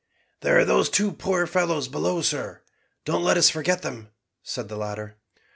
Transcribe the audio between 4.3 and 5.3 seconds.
said the latter.